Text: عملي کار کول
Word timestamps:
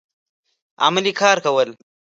عملي 0.85 1.13
کار 1.19 1.37
کول 1.45 1.69